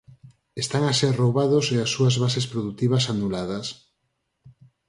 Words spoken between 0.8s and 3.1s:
a ser roubados e as súas bases produtivas